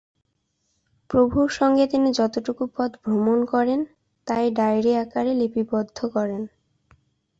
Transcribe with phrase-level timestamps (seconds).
[1.09, 3.79] প্রভুর সঙ্গে তিনি যতটুকু পথ ভ্রমণ করেন,
[4.27, 6.41] তাই ডায়েরি আকারে লিপিবদ্ধ করেন।